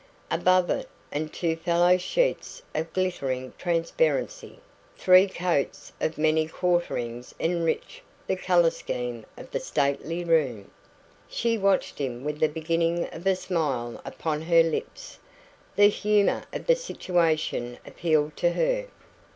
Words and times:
Above 0.31 0.71
it 0.71 0.89
and 1.11 1.31
two 1.31 1.55
fellow 1.55 1.95
sheets 1.95 2.63
of 2.73 2.91
glittering 2.91 3.53
transparency, 3.59 4.57
three 4.97 5.27
coats 5.27 5.91
of 6.01 6.17
many 6.17 6.47
quarterings 6.47 7.35
enriched 7.39 8.01
the 8.25 8.35
colour 8.35 8.71
scheme 8.71 9.23
of 9.37 9.51
the 9.51 9.59
stately 9.59 10.23
room. 10.23 10.71
She 11.29 11.55
watched 11.55 11.99
him 11.99 12.23
with 12.23 12.39
the 12.39 12.47
beginning 12.49 13.07
of 13.11 13.27
a 13.27 13.35
smile 13.35 14.01
upon 14.03 14.41
her 14.41 14.63
lips. 14.63 15.19
The 15.75 15.89
humour 15.89 16.45
of 16.51 16.65
the 16.65 16.75
situation 16.75 17.77
appealed 17.85 18.35
to 18.37 18.53
her. 18.53 18.87